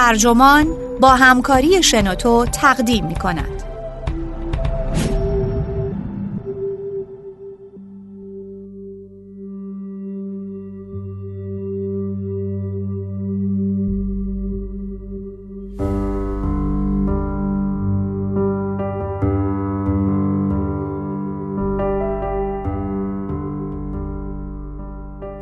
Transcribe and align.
ترجمان 0.00 0.66
با 1.00 1.08
همکاری 1.08 1.82
شنوتو 1.82 2.46
تقدیم 2.46 3.06
می 3.06 3.14
کند. 3.14 3.62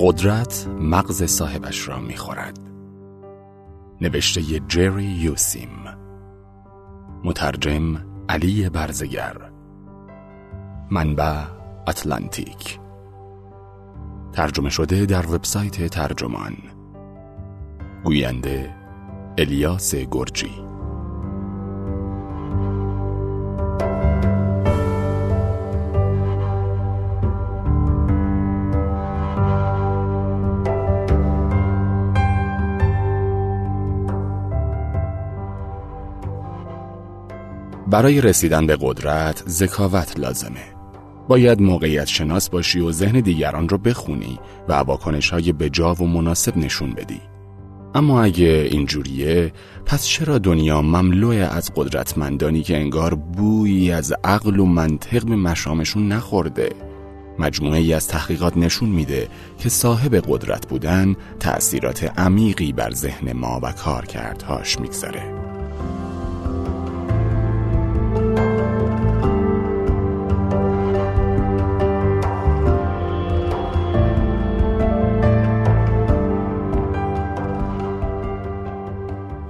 قدرت 0.01 0.67
مغز 0.81 1.23
صاحبش 1.23 1.89
را 1.89 1.99
می‌خورد 1.99 2.68
نوشته 4.01 4.43
جری 4.69 5.05
یوسیم. 5.05 5.71
مترجم 7.25 7.97
علی 8.29 8.69
برزگر. 8.71 9.37
منبع 10.91 11.45
اتلانتیک. 11.89 12.79
ترجمه 14.33 14.71
شده 14.71 15.07
در 15.07 15.27
وبسایت 15.27 15.87
ترجمان. 15.87 16.57
گوینده 18.05 18.75
الیاس 19.39 19.95
گرجی. 19.95 20.78
برای 37.91 38.21
رسیدن 38.21 38.67
به 38.67 38.77
قدرت 38.81 39.45
ذکاوت 39.49 40.19
لازمه. 40.21 40.65
باید 41.29 41.61
موقعیت 41.63 42.07
شناس 42.07 42.51
باشی 42.51 42.81
و 42.81 42.93
ذهن 42.93 43.21
دیگران 43.21 43.69
رو 43.69 43.79
بخونی 43.79 44.39
و 44.69 44.73
واکنش 44.73 45.31
های 45.31 45.53
بجا 45.53 45.95
و 45.95 46.07
مناسب 46.07 46.57
نشون 46.57 46.95
بدی. 46.95 47.21
اما 47.95 48.23
اگه 48.23 48.69
اینجوریه 48.71 49.53
پس 49.87 50.07
چرا 50.07 50.39
دنیا 50.39 50.83
مملوء 50.83 51.49
از 51.51 51.71
قدرتمندانی 51.77 52.63
که 52.63 52.77
انگار 52.77 53.15
بویی 53.15 53.93
از 53.93 54.15
عقل 54.25 54.59
و 54.59 54.65
منطق 54.67 55.25
به 55.25 55.37
مشامشون 55.37 56.09
نخورده؟ 56.09 56.69
مجموعه 57.39 57.79
ای 57.79 57.93
از 57.93 58.09
تحقیقات 58.09 58.57
نشون 58.57 58.89
میده 58.89 59.29
که 59.59 59.69
صاحب 59.69 60.15
قدرت 60.15 60.69
بودن 60.69 61.17
تأثیرات 61.41 62.19
عمیقی 62.19 62.73
بر 62.73 62.91
ذهن 62.91 63.33
ما 63.33 63.61
و 63.63 63.73
کارکردهاش 63.73 64.81
می‌گذاره. 64.81 65.48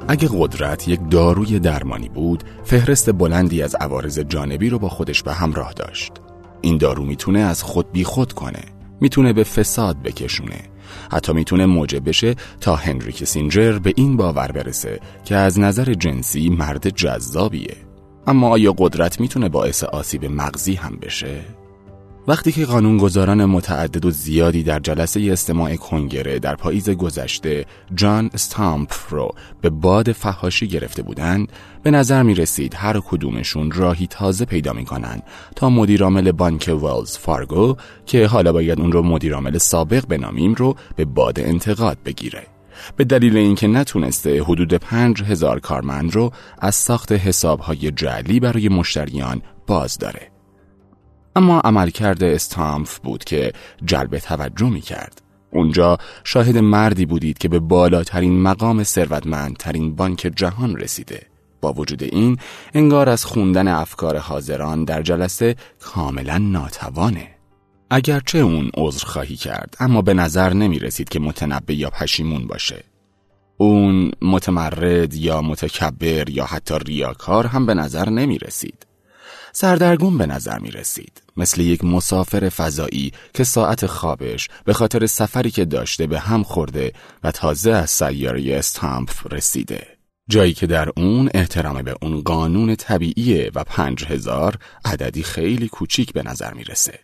اگه 0.09 0.29
قدرت 0.33 0.89
یک 0.89 1.01
داروی 1.11 1.59
درمانی 1.59 2.09
بود 2.09 2.45
فهرست 2.65 3.13
بلندی 3.13 3.63
از 3.63 3.75
عوارض 3.75 4.19
جانبی 4.19 4.69
رو 4.69 4.79
با 4.79 4.89
خودش 4.89 5.23
به 5.23 5.33
همراه 5.33 5.73
داشت. 5.73 6.13
این 6.61 6.79
دارو 6.79 7.05
می‌تونه 7.05 7.39
از 7.39 7.63
خود 7.63 7.93
بی 7.93 8.05
خود 8.05 8.33
کنه 8.33 8.63
می‌تونه 9.01 9.33
به 9.33 9.45
فساد 9.45 10.03
بکشونه. 10.03 10.61
حتی 11.13 11.33
می‌تونه 11.33 11.67
موجب 11.67 12.09
بشه 12.09 12.35
تا 12.61 12.77
هنری 12.77 13.13
کسینجر 13.13 13.79
به 13.79 13.93
این 13.97 14.17
باور 14.17 14.53
برسه 14.53 15.01
که 15.25 15.37
از 15.37 15.59
نظر 15.59 15.95
جنسی 15.95 16.49
مرد 16.49 16.89
جذابیه. 16.89 17.77
اما 18.27 18.49
آیا 18.49 18.75
قدرت 18.79 19.21
می‌تونه 19.21 19.49
باعث 19.49 19.85
آسیب 19.85 20.25
مغزی 20.25 20.75
هم 20.75 20.97
بشه؟ 21.03 21.41
وقتی 22.29 22.53
که 22.53 22.67
قانونگذاران 22.67 23.45
متعدد 23.45 24.05
و 24.05 24.11
زیادی 24.11 24.63
در 24.63 24.79
جلسه 24.79 25.29
استماع 25.33 25.77
کنگره 25.77 26.39
در 26.39 26.55
پاییز 26.55 26.91
گذشته 26.91 27.67
جان 27.95 28.31
استامپ 28.35 28.93
رو 29.11 29.31
به 29.61 29.71
باد 29.71 30.13
فهاشی 30.13 30.69
گرفته 30.69 31.03
بودند 31.03 31.53
به 31.83 31.91
نظر 31.91 32.23
می 32.23 32.35
رسید 32.35 32.75
هر 32.75 33.01
کدومشون 33.01 33.71
راهی 33.71 34.07
تازه 34.07 34.45
پیدا 34.45 34.73
می 34.73 34.85
کنن 34.85 35.23
تا 35.57 35.71
مدیرعامل 35.71 36.33
بانک 36.33 36.69
ولز 36.83 37.19
فارگو 37.19 37.77
که 38.07 38.27
حالا 38.27 38.53
باید 38.53 38.81
اون 38.81 38.93
رو 38.93 39.03
مدیرعامل 39.03 39.59
سابق 39.59 40.07
بنامیم 40.07 40.55
رو 40.55 40.77
به 40.97 41.05
باد 41.05 41.41
انتقاد 41.41 41.99
بگیره. 42.05 42.47
به 42.97 43.05
دلیل 43.05 43.37
اینکه 43.37 43.67
نتونسته 43.67 44.43
حدود 44.43 44.75
پنج 44.75 45.23
هزار 45.23 45.61
کارمند 45.61 46.15
رو 46.15 46.33
از 46.59 46.75
ساخت 46.75 47.13
حسابهای 47.13 47.91
جعلی 47.91 48.41
برای 48.41 48.69
مشتریان 48.69 49.43
باز 49.67 49.99
داره. 49.99 50.38
اما 51.37 51.61
عملکرد 51.61 52.25
استامف 52.25 52.99
بود 52.99 53.25
که 53.25 53.53
جلب 53.85 54.19
توجه 54.19 54.71
می 54.71 54.81
کرد. 54.81 55.23
اونجا 55.53 55.99
شاهد 56.25 56.59
مردی 56.59 57.07
بودید 57.07 57.39
که 57.39 57.49
به 57.49 57.59
بالاترین 57.59 58.43
مقام 58.43 58.83
ثروتمندترین 58.83 59.95
بانک 59.95 60.33
جهان 60.37 60.77
رسیده. 60.77 61.27
با 61.61 61.73
وجود 61.73 62.03
این 62.03 62.37
انگار 62.75 63.09
از 63.09 63.25
خوندن 63.25 63.69
افکار 63.69 64.17
حاضران 64.17 64.85
در 64.85 65.03
جلسه 65.03 65.57
کاملا 65.81 66.39
ناتوانه. 66.39 67.29
اگرچه 67.91 68.39
اون 68.39 68.71
عذر 68.77 69.07
خواهی 69.07 69.37
کرد 69.37 69.77
اما 69.81 70.03
به 70.03 70.15
نظر 70.15 70.53
نمی 70.53 70.79
رسید 70.79 71.09
که 71.09 71.21
متنبه 71.21 71.75
یا 71.75 71.91
پشیمون 71.91 72.47
باشه. 72.47 72.85
اون 73.57 74.11
متمرد 74.23 75.15
یا 75.15 75.43
متکبر 75.43 76.31
یا 76.31 76.45
حتی 76.45 76.75
ریاکار 76.79 77.47
هم 77.47 77.67
به 77.67 77.75
نظر 77.75 78.09
نمی 78.09 78.39
رسید. 78.39 78.88
سردرگم 79.53 80.19
به 80.19 80.27
نظر 80.27 80.59
می 80.59 80.71
رسید 80.71 81.23
مثل 81.37 81.61
یک 81.61 81.85
مسافر 81.85 82.49
فضایی 82.49 83.13
که 83.35 83.45
ساعت 83.45 83.87
خوابش 83.87 84.49
به 84.65 84.73
خاطر 84.73 85.07
سفری 85.07 85.51
که 85.51 85.65
داشته 85.65 86.07
به 86.07 86.19
هم 86.19 86.43
خورده 86.43 86.93
و 87.25 87.31
تازه 87.31 87.71
از 87.71 87.91
سیاره 87.91 88.57
استامپ 88.59 89.11
رسیده 89.35 89.87
جایی 90.31 90.53
که 90.53 90.67
در 90.67 90.89
اون 90.97 91.31
احترام 91.35 91.83
به 91.83 91.95
اون 92.03 92.21
قانون 92.21 92.75
طبیعیه 92.75 93.51
و 93.55 93.65
پنج 93.65 94.05
هزار 94.05 94.57
عددی 94.85 95.23
خیلی 95.23 95.69
کوچیک 95.69 96.13
به 96.13 96.23
نظر 96.23 96.55
می‌رسه. 96.55 96.99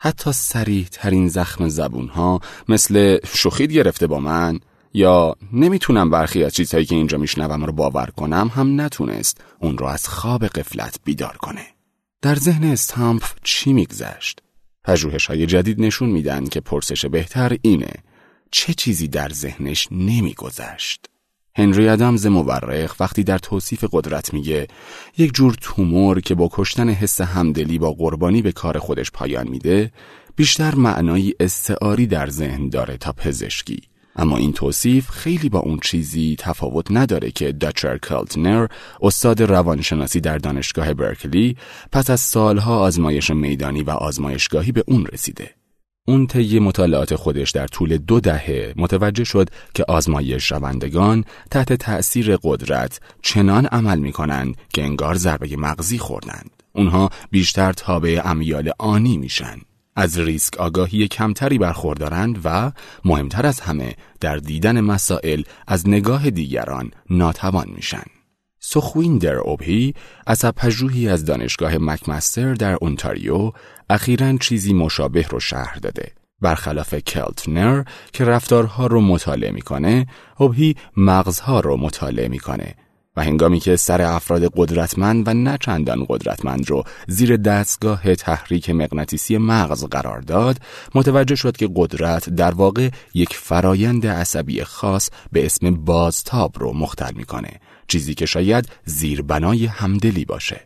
حتی 0.00 0.32
سریح 0.32 0.88
ترین 0.92 1.28
زخم 1.28 1.68
زبون 1.68 2.08
ها 2.08 2.40
مثل 2.68 3.18
شخید 3.34 3.72
گرفته 3.72 4.06
با 4.06 4.20
من 4.20 4.60
یا 4.94 5.36
نمی‌تونم 5.52 6.10
برخی 6.10 6.44
از 6.44 6.54
چیزهایی 6.54 6.86
که 6.86 6.94
اینجا 6.94 7.18
میشنوم 7.18 7.64
رو 7.64 7.72
باور 7.72 8.06
کنم 8.16 8.50
هم 8.54 8.80
نتونست 8.80 9.40
اون 9.60 9.78
رو 9.78 9.86
از 9.86 10.08
خواب 10.08 10.46
قفلت 10.46 10.96
بیدار 11.04 11.36
کنه. 11.36 11.77
در 12.22 12.34
ذهن 12.34 12.64
استامپ 12.64 13.22
چی 13.44 13.72
میگذشت؟ 13.72 14.42
پژوهش 14.84 15.26
های 15.26 15.46
جدید 15.46 15.80
نشون 15.80 16.08
میدن 16.08 16.44
که 16.44 16.60
پرسش 16.60 17.06
بهتر 17.06 17.56
اینه 17.62 17.92
چه 18.50 18.74
چیزی 18.74 19.08
در 19.08 19.28
ذهنش 19.28 19.88
نمیگذشت؟ 19.90 21.06
هنری 21.56 21.88
ادامز 21.88 22.26
مورخ 22.26 23.00
وقتی 23.00 23.22
در 23.22 23.38
توصیف 23.38 23.84
قدرت 23.92 24.34
میگه 24.34 24.66
یک 25.18 25.32
جور 25.34 25.56
تومور 25.60 26.20
که 26.20 26.34
با 26.34 26.48
کشتن 26.52 26.88
حس 26.88 27.20
همدلی 27.20 27.78
با 27.78 27.92
قربانی 27.92 28.42
به 28.42 28.52
کار 28.52 28.78
خودش 28.78 29.10
پایان 29.10 29.48
میده 29.48 29.92
بیشتر 30.36 30.74
معنایی 30.74 31.34
استعاری 31.40 32.06
در 32.06 32.28
ذهن 32.28 32.68
داره 32.68 32.96
تا 32.96 33.12
پزشکی 33.12 33.80
اما 34.18 34.36
این 34.36 34.52
توصیف 34.52 35.10
خیلی 35.10 35.48
با 35.48 35.58
اون 35.58 35.78
چیزی 35.82 36.36
تفاوت 36.38 36.86
نداره 36.90 37.30
که 37.30 37.52
داچر 37.52 37.98
کلتنر 37.98 38.66
استاد 39.02 39.42
روانشناسی 39.42 40.20
در 40.20 40.38
دانشگاه 40.38 40.94
برکلی 40.94 41.56
پس 41.92 42.10
از 42.10 42.20
سالها 42.20 42.78
آزمایش 42.78 43.30
میدانی 43.30 43.82
و 43.82 43.90
آزمایشگاهی 43.90 44.72
به 44.72 44.84
اون 44.86 45.06
رسیده. 45.12 45.50
اون 46.08 46.26
طی 46.26 46.58
مطالعات 46.58 47.14
خودش 47.14 47.50
در 47.50 47.66
طول 47.66 47.96
دو 47.96 48.20
دهه 48.20 48.74
متوجه 48.76 49.24
شد 49.24 49.48
که 49.74 49.84
آزمایش 49.88 50.52
روندگان 50.52 51.24
تحت 51.50 51.72
تأثیر 51.72 52.36
قدرت 52.42 53.00
چنان 53.22 53.66
عمل 53.66 53.98
می 53.98 54.12
کنند 54.12 54.56
که 54.74 54.84
انگار 54.84 55.14
ضربه 55.14 55.56
مغزی 55.56 55.98
خوردند. 55.98 56.50
اونها 56.72 57.10
بیشتر 57.30 57.72
تابع 57.72 58.20
امیال 58.24 58.70
آنی 58.78 59.18
میشن. 59.18 59.58
از 60.00 60.18
ریسک 60.18 60.56
آگاهی 60.56 61.08
کمتری 61.08 61.58
برخوردارند 61.58 62.40
و 62.44 62.72
مهمتر 63.04 63.46
از 63.46 63.60
همه 63.60 63.94
در 64.20 64.36
دیدن 64.36 64.80
مسائل 64.80 65.42
از 65.66 65.88
نگاه 65.88 66.30
دیگران 66.30 66.90
ناتوان 67.10 67.66
میشن. 67.76 68.02
سخویندر 68.60 69.34
اوبهی 69.34 69.94
از 70.26 70.44
پژوهی 70.44 71.08
از 71.08 71.24
دانشگاه 71.24 71.78
مکمستر 71.78 72.54
در 72.54 72.76
اونتاریو 72.80 73.52
اخیرا 73.90 74.36
چیزی 74.36 74.72
مشابه 74.72 75.26
رو 75.26 75.40
شهر 75.40 75.78
داده. 75.82 76.12
برخلاف 76.40 76.94
کلتنر 76.94 77.84
که 78.12 78.24
رفتارها 78.24 78.86
رو 78.86 79.00
مطالعه 79.00 79.50
می‌کنه، 79.50 80.06
اوبهی 80.36 80.76
مغزها 80.96 81.60
رو 81.60 81.76
مطالعه 81.76 82.28
می‌کنه 82.28 82.74
و 83.18 83.20
هنگامی 83.20 83.60
که 83.60 83.76
سر 83.76 84.02
افراد 84.02 84.52
قدرتمند 84.56 85.28
و 85.28 85.34
نه 85.34 85.58
چندان 85.60 86.06
قدرتمند 86.08 86.70
رو 86.70 86.84
زیر 87.08 87.36
دستگاه 87.36 88.14
تحریک 88.14 88.70
مغناطیسی 88.70 89.38
مغز 89.38 89.84
قرار 89.84 90.20
داد 90.20 90.56
متوجه 90.94 91.34
شد 91.34 91.56
که 91.56 91.68
قدرت 91.76 92.28
در 92.30 92.50
واقع 92.50 92.90
یک 93.14 93.36
فرایند 93.36 94.06
عصبی 94.06 94.64
خاص 94.64 95.10
به 95.32 95.46
اسم 95.46 95.70
بازتاب 95.70 96.58
رو 96.58 96.72
مختل 96.72 97.14
می‌کنه 97.14 97.50
چیزی 97.88 98.14
که 98.14 98.26
شاید 98.26 98.68
زیربنای 98.84 99.66
همدلی 99.66 100.24
باشه. 100.24 100.60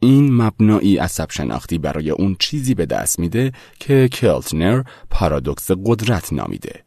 این 0.00 0.34
مبنایی 0.34 0.96
عصب 0.96 1.30
شناختی 1.30 1.78
برای 1.78 2.10
اون 2.10 2.36
چیزی 2.38 2.74
به 2.74 2.86
دست 2.86 3.18
میده 3.18 3.52
که 3.80 4.08
کلتنر 4.08 4.82
پارادوکس 5.10 5.70
قدرت 5.84 6.32
نامیده. 6.32 6.84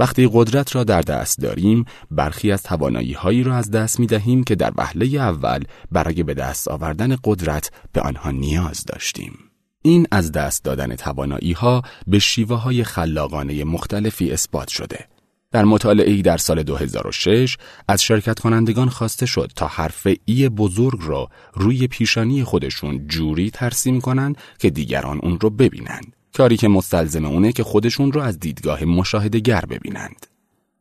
وقتی 0.00 0.30
قدرت 0.32 0.74
را 0.74 0.84
در 0.84 1.00
دست 1.00 1.38
داریم 1.38 1.84
برخی 2.10 2.52
از 2.52 2.62
توانایی 2.62 3.12
هایی 3.12 3.42
را 3.42 3.56
از 3.56 3.70
دست 3.70 4.00
می 4.00 4.06
دهیم 4.06 4.44
که 4.44 4.54
در 4.54 4.72
وهله 4.76 5.06
اول 5.06 5.64
برای 5.92 6.22
به 6.22 6.34
دست 6.34 6.68
آوردن 6.68 7.16
قدرت 7.24 7.70
به 7.92 8.00
آنها 8.00 8.30
نیاز 8.30 8.84
داشتیم. 8.84 9.38
این 9.82 10.06
از 10.10 10.32
دست 10.32 10.64
دادن 10.64 10.96
توانایی 10.96 11.52
ها 11.52 11.82
به 12.06 12.18
شیوه 12.18 12.56
های 12.56 12.84
خلاقانه 12.84 13.64
مختلفی 13.64 14.30
اثبات 14.32 14.68
شده. 14.68 15.08
در 15.52 15.64
مطالعه 15.64 16.22
در 16.22 16.36
سال 16.36 16.62
2006 16.62 17.56
از 17.88 18.02
شرکت 18.02 18.38
کنندگان 18.38 18.88
خواسته 18.88 19.26
شد 19.26 19.52
تا 19.56 19.66
حرف 19.66 20.08
ای 20.24 20.48
بزرگ 20.48 20.98
را 21.02 21.28
روی 21.54 21.86
پیشانی 21.86 22.44
خودشون 22.44 23.06
جوری 23.06 23.50
ترسیم 23.50 24.00
کنند 24.00 24.36
که 24.58 24.70
دیگران 24.70 25.18
اون 25.22 25.40
رو 25.40 25.50
ببینند. 25.50 26.16
کاری 26.36 26.56
که 26.56 26.68
مستلزم 26.68 27.24
اونه 27.24 27.52
که 27.52 27.62
خودشون 27.62 28.12
رو 28.12 28.20
از 28.20 28.38
دیدگاه 28.38 28.84
گر 29.28 29.60
ببینند. 29.60 30.26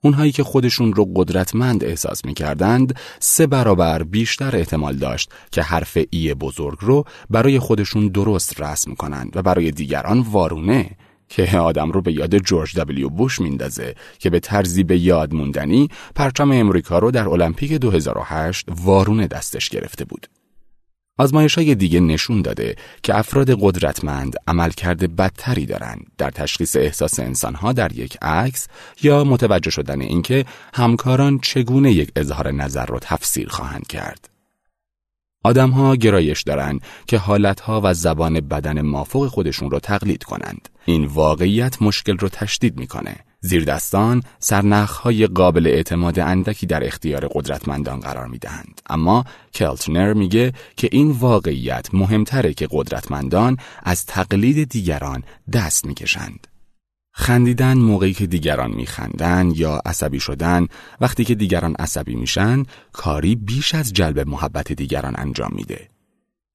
اونهایی 0.02 0.32
که 0.32 0.44
خودشون 0.44 0.94
رو 0.94 1.12
قدرتمند 1.16 1.84
احساس 1.84 2.26
می 2.26 2.34
کردند 2.34 2.96
سه 3.20 3.48
برابر 3.48 4.04
بیشتر 4.04 4.56
احتمال 4.56 4.96
داشت 4.96 5.32
که 5.52 5.62
حرف 5.62 5.98
ای 6.10 6.34
بزرگ 6.34 6.78
رو 6.82 7.06
برای 7.30 7.60
خودشون 7.60 8.08
درست 8.08 8.62
رسم 8.62 8.94
کنند 8.94 9.32
و 9.38 9.42
برای 9.42 9.72
دیگران 9.72 10.20
وارونه 10.20 10.90
که 11.30 11.58
آدم 11.58 11.92
رو 11.92 12.02
به 12.02 12.14
یاد 12.14 12.38
جورج 12.38 12.80
دبلیو 12.80 13.10
بوش 13.10 13.42
میندازه 13.42 13.96
که 14.20 14.30
به 14.30 14.40
طرزی 14.40 14.84
به 14.84 15.00
یاد 15.00 15.34
موندنی 15.34 15.90
پرچم 16.16 16.52
امریکا 16.52 17.00
رو 17.00 17.12
در 17.12 17.30
المپیک 17.30 17.74
2008 17.74 18.66
وارونه 18.70 19.28
دستش 19.28 19.70
گرفته 19.70 20.06
بود. 20.06 20.28
آزمایش 21.20 21.58
های 21.58 21.76
دیگه 21.76 22.00
نشون 22.00 22.42
داده 22.42 22.76
که 23.04 23.18
افراد 23.18 23.58
قدرتمند 23.62 24.36
عملکرد 24.48 25.16
بدتری 25.16 25.66
دارند 25.66 26.06
در 26.18 26.30
تشخیص 26.30 26.76
احساس 26.76 27.20
انسانها 27.20 27.74
در 27.74 27.92
یک 27.92 28.18
عکس 28.22 28.68
یا 29.02 29.24
متوجه 29.24 29.70
شدن 29.70 30.02
اینکه 30.02 30.46
همکاران 30.74 31.40
چگونه 31.40 31.92
یک 31.92 32.12
اظهار 32.16 32.52
نظر 32.52 32.86
را 32.86 33.00
تفسیر 33.00 33.50
خواهند 33.50 33.88
کرد. 33.88 34.30
آدمها 35.44 35.96
گرایش 35.96 36.42
دارند 36.42 36.82
که 37.08 37.18
حالتها 37.18 37.82
و 37.84 37.94
زبان 37.94 38.40
بدن 38.40 38.82
مافوق 38.82 39.28
خودشون 39.28 39.72
رو 39.72 39.80
تقلید 39.80 40.24
کنند. 40.24 40.70
این 40.86 41.06
واقعیت 41.06 41.82
مشکل 41.82 42.18
رو 42.18 42.30
تشدید 42.30 42.80
می‌کنه. 42.80 43.16
زیردستان 43.42 44.24
سرنخهای 44.40 45.28
قابل 45.28 45.68
اعتماد 45.68 46.20
اندکی 46.20 46.66
در 46.66 46.86
اختیار 46.88 47.28
قدرتمندان 47.32 48.00
قرار 48.00 48.28
می 48.28 48.38
دهند. 48.38 48.82
اما 48.90 49.26
کلتنر 49.54 50.14
میگه 50.14 50.54
که 50.78 50.90
این 50.92 51.12
واقعیت 51.12 51.88
مهمتره 51.94 52.54
که 52.54 52.68
قدرتمندان 52.72 53.58
از 53.84 54.06
تقلید 54.06 54.70
دیگران 54.70 55.24
دست 55.54 55.86
می‌کشند. 55.86 56.48
خندیدن 57.12 57.78
موقعی 57.78 58.14
که 58.14 58.28
دیگران 58.28 58.72
میخندن 58.72 59.52
یا 59.56 59.82
عصبی 59.86 60.20
شدن 60.20 60.68
وقتی 61.02 61.26
که 61.26 61.36
دیگران 61.36 61.76
عصبی 61.80 62.16
میشن 62.16 62.64
کاری 62.94 63.36
بیش 63.36 63.76
از 63.76 63.94
جلب 63.94 64.20
محبت 64.20 64.72
دیگران 64.72 65.14
انجام 65.18 65.52
میده. 65.56 65.90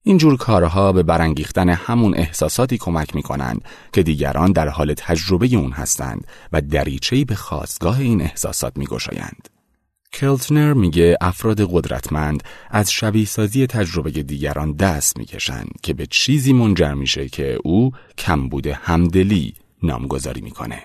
اینجور 0.07 0.37
کارها 0.37 0.91
به 0.91 1.03
برانگیختن 1.03 1.69
همون 1.69 2.15
احساساتی 2.15 2.77
کمک 2.77 3.15
می‌کنند 3.15 3.61
که 3.93 4.03
دیگران 4.03 4.51
در 4.51 4.67
حال 4.67 4.93
تجربه 4.97 5.55
اون 5.55 5.71
هستند 5.71 6.27
و 6.53 6.61
دریچه‌ای 6.61 7.25
به 7.25 7.35
خواستگاه 7.35 7.99
این 7.99 8.21
احساسات 8.21 8.77
میگشایند. 8.77 9.49
کلتنر 10.13 10.73
میگه 10.73 11.17
افراد 11.21 11.61
قدرتمند 11.71 12.43
از 12.71 12.91
شبیه 12.91 13.25
سازی 13.25 13.67
تجربه 13.67 14.11
دیگران 14.11 14.71
دست 14.71 15.17
می‌کشند 15.17 15.71
که 15.83 15.93
به 15.93 16.05
چیزی 16.05 16.53
منجر 16.53 16.93
میشه 16.93 17.29
که 17.29 17.57
او 17.63 17.91
کمبود 18.17 18.67
همدلی 18.67 19.53
نامگذاری 19.83 20.41
می‌کنه. 20.41 20.83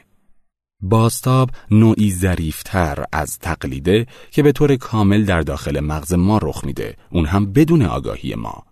باستاب 0.83 1.51
نوعی 1.71 2.11
ظریفتر 2.13 3.05
از 3.13 3.39
تقلیده 3.39 4.07
که 4.31 4.43
به 4.43 4.53
طور 4.53 4.77
کامل 4.77 5.25
در 5.25 5.41
داخل 5.41 5.81
مغز 5.81 6.13
ما 6.13 6.39
رخ 6.43 6.65
میده 6.65 6.97
اون 7.11 7.27
هم 7.27 7.53
بدون 7.53 7.83
آگاهی 7.83 8.35
ما 8.35 8.70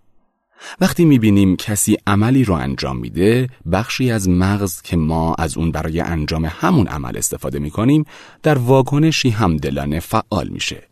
وقتی 0.81 1.05
می‌بینیم 1.05 1.55
کسی 1.55 1.97
عملی 2.07 2.43
رو 2.43 2.53
انجام 2.53 2.97
میده 2.97 3.49
بخشی 3.71 4.11
از 4.11 4.29
مغز 4.29 4.81
که 4.81 4.97
ما 4.97 5.33
از 5.33 5.57
اون 5.57 5.71
برای 5.71 5.99
انجام 5.99 6.45
همون 6.45 6.87
عمل 6.87 7.17
استفاده 7.17 7.59
می‌کنیم 7.59 8.05
در 8.43 8.57
واکنشی 8.57 9.29
همدلانه 9.29 9.99
فعال 9.99 10.47
میشه. 10.47 10.87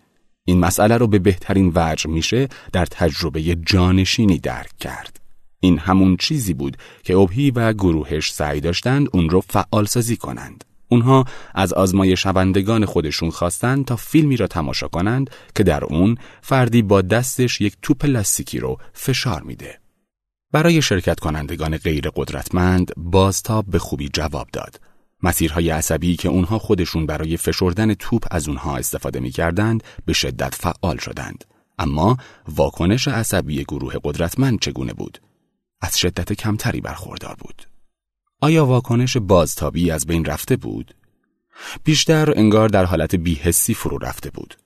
این 0.46 0.60
مسئله 0.60 0.98
رو 0.98 1.08
به 1.08 1.20
بهترین 1.20 1.72
وجه 1.76 2.10
میشه 2.10 2.48
در 2.74 2.86
تجربه 2.86 3.42
جانشینی 3.56 4.40
درک 4.40 4.78
کرد. 4.80 5.20
این 5.60 5.78
همون 5.78 6.18
چیزی 6.18 6.54
بود 6.54 6.78
که 7.04 7.14
اوبهی 7.14 7.52
و 7.52 7.74
گروهش 7.74 8.32
سعی 8.32 8.60
داشتند 8.60 9.08
اون 9.14 9.30
رو 9.30 9.42
فعال 9.42 9.86
سازی 9.86 10.18
کنند. 10.18 10.64
اونها 10.90 11.26
از 11.56 11.74
آزمایشوندگان 11.74 12.86
خودشون 12.86 13.30
خواستند 13.30 13.86
تا 13.86 13.96
فیلمی 13.96 14.38
را 14.38 14.48
تماشا 14.48 14.88
کنند 14.88 15.30
که 15.56 15.64
در 15.64 15.84
اون 15.84 16.18
فردی 16.42 16.82
با 16.82 17.02
دستش 17.02 17.62
یک 17.62 17.78
توپ 17.82 18.06
لاستیکی 18.06 18.60
رو 18.60 18.78
فشار 18.94 19.42
میده. 19.42 19.80
برای 20.52 20.82
شرکت 20.82 21.20
کنندگان 21.20 21.78
غیر 21.78 22.10
قدرتمند 22.16 22.92
بازتاب 22.98 23.66
به 23.66 23.80
خوبی 23.80 24.10
جواب 24.14 24.48
داد. 24.54 24.80
مسیرهای 25.24 25.70
عصبی 25.70 26.16
که 26.16 26.30
اونها 26.30 26.60
خودشون 26.60 27.06
برای 27.06 27.38
فشردن 27.38 27.94
توپ 27.94 28.26
از 28.32 28.48
اونها 28.48 28.78
استفاده 28.78 29.20
می‌کردند 29.20 29.84
به 30.06 30.14
شدت 30.14 30.56
فعال 30.56 30.98
شدند. 30.98 31.44
اما 31.80 32.18
واکنش 32.48 33.08
عصبی 33.08 33.64
گروه 33.64 33.94
قدرتمند 34.04 34.60
چگونه 34.60 34.94
بود؟ 34.94 35.22
از 35.82 36.00
شدت 36.00 36.34
کمتری 36.34 36.82
برخوردار 36.82 37.36
بود. 37.40 37.68
آیا 38.42 38.66
واکنش 38.66 39.18
بازتابی 39.18 39.92
از 39.92 40.06
بین 40.06 40.26
رفته 40.26 40.56
بود؟ 40.56 40.96
بیشتر 41.84 42.34
انگار 42.36 42.70
در 42.70 42.86
حالت 42.86 43.16
بیهسی 43.16 43.74
فرو 43.74 43.98
رفته 43.98 44.30
بود. 44.30 44.58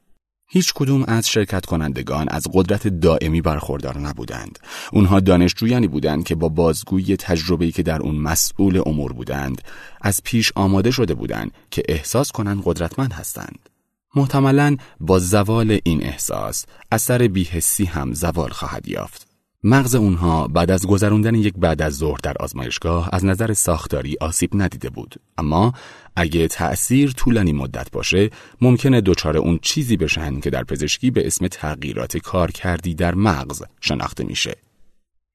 هیچ 0.47 0.73
کدوم 0.73 1.03
از 1.07 1.29
شرکت 1.29 1.65
کنندگان 1.65 2.27
از 2.29 2.47
قدرت 2.53 2.87
دائمی 2.87 3.41
برخوردار 3.41 3.97
نبودند. 3.97 4.59
اونها 4.91 5.19
دانشجویانی 5.19 5.87
بودند 5.87 6.23
که 6.23 6.35
با 6.35 6.49
بازگویی 6.49 7.17
تجربه‌ای 7.17 7.71
که 7.71 7.83
در 7.83 8.01
اون 8.01 8.15
مسئول 8.15 8.81
امور 8.85 9.13
بودند، 9.13 9.61
از 10.01 10.21
پیش 10.23 10.51
آماده 10.55 10.91
شده 10.91 11.13
بودند 11.13 11.51
که 11.71 11.83
احساس 11.89 12.31
کنند 12.31 12.61
قدرتمند 12.65 13.13
هستند. 13.13 13.69
محتملا 14.15 14.77
با 14.99 15.19
زوال 15.19 15.79
این 15.83 16.03
احساس، 16.03 16.65
اثر 16.91 17.27
بیهسی 17.27 17.85
هم 17.85 18.13
زوال 18.13 18.49
خواهد 18.49 18.87
یافت. 18.87 19.30
مغز 19.63 19.95
اونها 19.95 20.47
بعد 20.47 20.71
از 20.71 20.87
گذراندن 20.87 21.35
یک 21.35 21.53
بعد 21.57 21.81
از 21.81 21.93
ظهر 21.93 22.17
در 22.23 22.33
آزمایشگاه 22.39 23.09
از 23.11 23.25
نظر 23.25 23.53
ساختاری 23.53 24.17
آسیب 24.21 24.49
ندیده 24.53 24.89
بود. 24.89 25.15
اما 25.37 25.73
اگه 26.15 26.47
تأثیر 26.47 27.11
طولانی 27.11 27.53
مدت 27.53 27.91
باشه 27.91 28.29
ممکنه 28.61 29.01
دچار 29.01 29.37
اون 29.37 29.59
چیزی 29.61 29.97
بشن 29.97 30.39
که 30.39 30.49
در 30.49 30.63
پزشکی 30.63 31.11
به 31.11 31.27
اسم 31.27 31.47
تغییرات 31.47 32.17
کار 32.17 32.51
کردی 32.51 32.95
در 32.95 33.15
مغز 33.15 33.63
شناخته 33.81 34.23
میشه. 34.23 34.55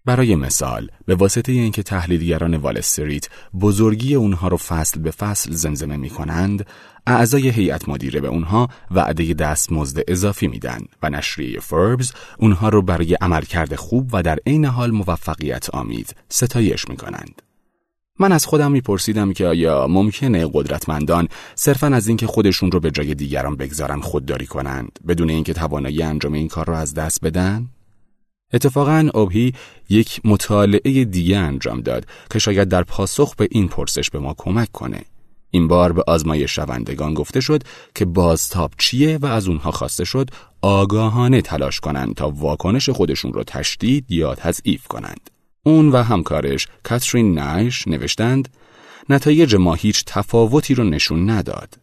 برای 0.07 0.37
مثال 0.37 0.91
به 1.07 1.15
واسطه 1.15 1.53
اینکه 1.53 1.83
تحلیلگران 1.83 2.57
وال 2.57 2.79
استریت 2.79 3.29
بزرگی 3.61 4.15
اونها 4.15 4.49
رو 4.49 4.57
فصل 4.57 5.01
به 5.01 5.11
فصل 5.11 5.53
زمزمه 5.53 5.97
می 5.97 6.11
کنند 6.11 6.67
اعضای 7.07 7.49
هیئت 7.49 7.89
مدیره 7.89 8.21
به 8.21 8.29
اونها 8.29 8.69
وعده 8.91 9.35
دستمزد 9.35 10.01
اضافی 10.09 10.47
میدن 10.47 10.81
و 11.03 11.11
نشریه 11.11 11.61
فوربز 11.61 12.13
اونها 12.39 12.69
رو 12.69 12.83
برای 12.83 13.15
عملکرد 13.15 13.75
خوب 13.75 14.11
و 14.13 14.23
در 14.23 14.39
عین 14.47 14.65
حال 14.65 14.91
موفقیت 14.91 15.71
آمید 15.71 16.17
ستایش 16.29 16.89
می 16.89 16.97
کنند. 16.97 17.43
من 18.19 18.33
از 18.33 18.47
خودم 18.47 18.73
میپرسیدم 18.73 19.33
که 19.33 19.47
آیا 19.47 19.87
ممکنه 19.87 20.51
قدرتمندان 20.53 21.29
صرفا 21.55 21.87
از 21.87 22.09
اینکه 22.09 22.27
خودشون 22.27 22.71
رو 22.71 22.81
به 22.81 22.91
جای 22.91 23.15
دیگران 23.15 23.57
بگذارن 23.57 24.01
خودداری 24.01 24.47
کنند 24.47 24.99
بدون 25.09 25.31
اینکه 25.31 25.53
توانایی 25.53 26.03
انجام 26.03 26.33
این 26.33 26.49
کار 26.49 26.67
را 26.67 26.79
از 26.79 26.95
دست 26.95 27.25
بدن؟ 27.25 27.69
اتفاقا 28.53 29.09
اوبهی 29.15 29.53
یک 29.89 30.21
مطالعه 30.25 31.05
دیگه 31.05 31.39
انجام 31.39 31.81
داد 31.81 32.07
که 32.31 32.39
شاید 32.39 32.69
در 32.69 32.83
پاسخ 32.83 33.35
به 33.35 33.49
این 33.51 33.69
پرسش 33.69 34.11
به 34.11 34.19
ما 34.19 34.35
کمک 34.39 34.73
کنه. 34.73 35.05
این 35.51 35.69
بار 35.69 35.93
به 35.93 36.05
آزمای 36.07 36.49
شوندگان 36.49 37.15
گفته 37.15 37.41
شد 37.41 37.63
که 37.95 38.05
بازتاب 38.05 38.73
چیه 38.79 39.19
و 39.19 39.27
از 39.27 39.49
اونها 39.49 39.71
خواسته 39.71 40.05
شد 40.05 40.31
آگاهانه 40.63 41.43
تلاش 41.43 41.81
کنند 41.81 42.15
تا 42.15 42.31
واکنش 42.31 42.89
خودشون 42.89 43.33
رو 43.33 43.45
تشدید 43.45 44.05
یا 44.09 44.35
تضعیف 44.35 44.87
کنند. 44.87 45.31
اون 45.63 45.89
و 45.89 46.03
همکارش 46.03 46.67
کاترین 46.83 47.35
نایش 47.35 47.89
نوشتند 47.89 48.49
نتایج 49.09 49.55
ما 49.55 49.75
هیچ 49.75 50.05
تفاوتی 50.07 50.75
رو 50.75 50.85
نشون 50.85 51.31
نداد. 51.31 51.79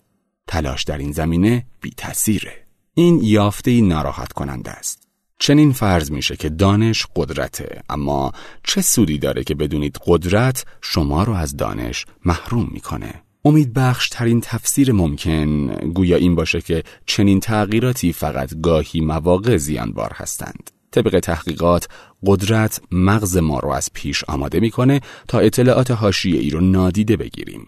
تلاش 0.48 0.84
در 0.84 0.98
این 0.98 1.12
زمینه 1.12 1.66
بی 1.82 1.94
تاثیره. 1.98 2.54
این 2.94 3.20
یافته 3.24 3.82
ناراحت 3.82 4.34
کننده 4.34 4.72
است. 4.72 5.03
چنین 5.40 5.72
فرض 5.72 6.12
میشه 6.12 6.36
که 6.36 6.50
دانش 6.50 7.08
قدرته 7.16 7.82
اما 7.90 8.32
چه 8.64 8.82
سودی 8.82 9.18
داره 9.18 9.44
که 9.44 9.56
بدونید 9.56 10.00
قدرت 10.06 10.66
شما 10.82 11.24
رو 11.24 11.34
از 11.34 11.58
دانش 11.58 12.06
محروم 12.26 12.70
می‌کنه؟ 12.72 13.24
امید 13.46 13.74
بخش 13.74 14.10
ترین 14.10 14.42
تفسیر 14.42 14.92
ممکن 14.92 15.68
گویا 15.68 16.18
این 16.18 16.36
باشه 16.36 16.62
که 16.62 16.84
چنین 17.06 17.40
تغییراتی 17.40 18.14
فقط 18.14 18.54
گاهی 18.62 19.02
مواقع 19.02 19.58
زیانبار 19.58 20.12
هستند. 20.16 20.72
طبق 20.92 21.20
تحقیقات 21.20 21.88
قدرت 22.26 22.82
مغز 22.92 23.38
ما 23.38 23.60
رو 23.60 23.70
از 23.70 23.90
پیش 23.94 24.24
آماده 24.24 24.60
می‌کنه 24.60 25.02
تا 25.28 25.40
اطلاعات 25.40 25.92
حاشیه 25.92 26.40
ای 26.40 26.50
رو 26.50 26.62
نادیده 26.62 27.18
بگیریم. 27.18 27.68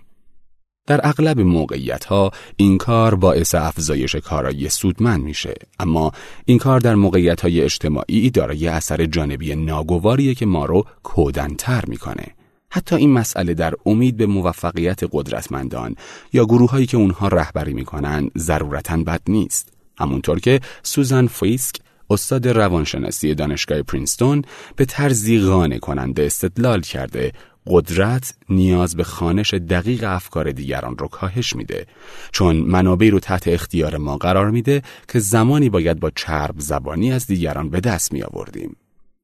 در 0.88 1.08
اغلب 1.08 1.39
موقعیت 1.39 2.06
ها 2.06 2.32
این 2.56 2.77
کار 2.77 3.15
باعث 3.15 3.56
افزایش 3.56 4.15
کارایی 4.15 4.70
سودمند 4.70 5.24
میشه. 5.24 5.54
اما 5.80 6.12
این 6.46 6.58
کار 6.58 6.80
در 6.80 6.96
موقعیت 6.96 7.42
های 7.42 7.62
اجتماعی 7.62 8.30
دارای 8.30 8.68
اثر 8.68 9.06
جانبی 9.06 9.56
ناگواریه 9.56 10.36
که 10.36 10.46
ما 10.46 10.65
رو 10.65 10.86
کودنتر 11.04 11.84
می‌کنه. 11.88 12.25
حتی 12.70 12.96
این 12.96 13.12
مسئله 13.12 13.54
در 13.54 13.74
امید 13.86 14.18
به 14.18 14.25
موفقیت 14.25 15.00
قدرتمندان 15.12 15.96
یا 16.34 16.46
گروه 16.46 16.72
هایی 16.72 16.86
که 16.86 16.98
اونها 16.98 17.27
رهبری 17.27 17.74
می‌کنن 17.74 18.30
ضرورتا 18.38 18.98
بد 18.98 19.22
نیست. 19.27 19.70
همونطور 19.98 20.39
که 20.39 20.60
سوزان 20.84 21.27
فیسک 21.27 21.75
استاد 22.10 22.48
روانشناسی 22.48 23.36
دانشگاه 23.36 23.82
پرینستون 23.82 24.42
به 24.75 24.86
طرزی 24.86 25.39
قانع 25.39 25.77
کننده 25.77 26.24
استدلال 26.24 26.82
کرده 26.82 27.32
قدرت 27.67 28.36
نیاز 28.50 28.95
به 28.95 29.03
خانش 29.03 29.53
دقیق 29.53 30.03
افکار 30.07 30.51
دیگران 30.51 30.98
رو 30.98 31.07
کاهش 31.07 31.55
میده 31.55 31.86
چون 32.31 32.55
منابعی 32.55 33.10
رو 33.10 33.19
تحت 33.19 33.48
اختیار 33.48 33.98
ما 33.98 34.17
قرار 34.17 34.51
میده 34.51 34.81
که 35.07 35.19
زمانی 35.19 35.69
باید 35.69 36.00
با 36.00 36.12
چرب 36.15 36.55
زبانی 36.57 37.12
از 37.12 37.27
دیگران 37.27 37.69
به 37.69 37.79
دست 37.79 38.13
می 38.13 38.24
آوردیم. 38.24 38.75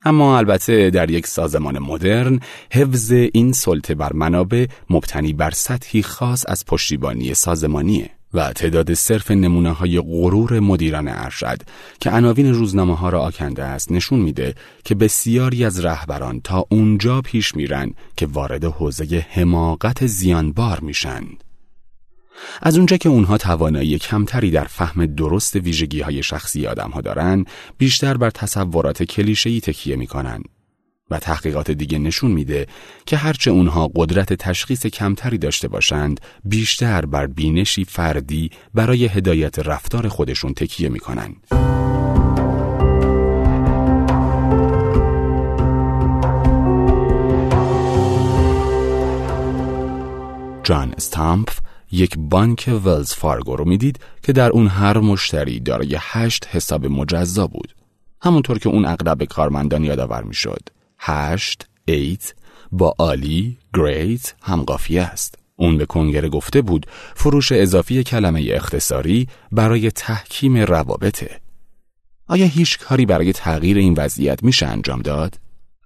اما 0.06 0.38
البته 0.38 0.90
در 0.90 1.12
یک 1.12 1.28
سازمان 1.28 1.80
مدرن 1.80 2.40
حفظ 2.72 3.12
این 3.12 3.52
سلطه 3.52 3.96
بر 3.96 4.14
منابع 4.14 4.66
مبتنی 4.90 5.34
بر 5.34 5.52
سطحی 5.52 6.04
خاص 6.04 6.46
از 6.48 6.66
پشتیبانی 6.66 7.34
سازمانیه 7.34 8.10
و 8.34 8.54
تعداد 8.54 8.94
صرف 8.94 9.32
نمونه 9.32 9.72
های 9.72 10.00
غرور 10.00 10.60
مدیران 10.60 11.08
ارشد 11.08 11.62
که 12.00 12.10
عناوین 12.10 12.54
روزنامه 12.54 12.98
ها 12.98 13.10
را 13.10 13.22
آکنده 13.22 13.64
است 13.64 13.92
نشون 13.92 14.20
میده 14.20 14.56
که 14.86 14.96
بسیاری 14.96 15.66
از 15.66 15.86
رهبران 15.86 16.42
تا 16.44 16.66
اونجا 16.70 17.22
پیش 17.22 17.56
میرن 17.56 17.94
که 18.18 18.26
وارد 18.26 18.66
حوزه 18.66 19.26
حماقت 19.30 20.06
زیانبار 20.06 20.80
میشن. 20.80 21.24
از 22.62 22.78
اونجا 22.78 22.98
که 22.98 23.10
اونها 23.10 23.38
توانایی 23.38 24.00
کمتری 24.00 24.52
در 24.52 24.64
فهم 24.64 25.06
درست 25.06 25.56
ویژگی 25.56 26.02
های 26.02 26.24
شخصی 26.24 26.68
آدم 26.68 26.90
ها 26.90 27.02
دارن 27.02 27.46
بیشتر 27.78 28.18
بر 28.18 28.30
تصورات 28.30 29.04
کلیشه‌ای 29.04 29.62
تکیه 29.62 29.96
می‌کنن 29.96 30.44
و 31.12 31.20
تحقیقات 31.20 31.72
دیگه 31.72 32.00
نشون 32.00 32.32
میده 32.32 32.68
که 33.06 33.18
هرچه 33.18 33.52
اونها 33.52 33.92
قدرت 33.96 34.34
تشخیص 34.34 34.86
کمتری 34.86 35.38
داشته 35.38 35.68
باشند 35.68 36.20
بیشتر 36.46 37.06
بر 37.06 37.28
بینشی 37.28 37.86
فردی 37.86 38.50
برای 38.74 39.06
هدایت 39.06 39.60
رفتار 39.60 40.08
خودشون 40.08 40.54
تکیه 40.54 40.90
می‌کنن. 40.90 41.36
جان 50.64 50.94
استامپ 50.98 51.50
یک 51.92 52.16
بانک 52.18 52.70
ولز 52.86 53.14
فارگو 53.14 53.56
رو 53.56 53.66
می‌دید 53.66 54.00
که 54.24 54.34
در 54.34 54.50
اون 54.50 54.68
هر 54.68 54.98
مشتری 54.98 55.60
دارای 55.60 55.98
هشت 56.00 56.48
حساب 56.52 56.86
مجزا 56.86 57.48
بود. 57.48 57.76
همونطور 58.22 58.60
که 58.60 58.70
اون 58.70 58.86
اغلب 58.86 59.24
کارمندان 59.24 59.84
یادآور 59.84 60.24
می‌شد. 60.24 60.70
هشت، 61.02 61.68
eight 61.86 62.34
با 62.72 62.96
عالی، 63.00 63.58
great 63.74 64.34
هم 64.42 64.64
قافیه 64.64 65.02
است. 65.02 65.36
اون 65.56 65.78
به 65.78 65.86
کنگره 65.86 66.30
گفته 66.30 66.62
بود 66.62 66.86
فروش 67.16 67.52
اضافی 67.52 68.04
کلمه 68.04 68.46
اختصاری 68.54 69.28
برای 69.52 69.92
تحکیم 69.92 70.58
روابطه. 70.58 71.42
آیا 72.28 72.46
هیچ 72.46 72.80
کاری 72.80 73.06
برای 73.06 73.34
تغییر 73.34 73.78
این 73.78 73.94
وضعیت 73.94 74.44
میشه 74.44 74.66
انجام 74.66 75.02
داد؟ 75.02 75.40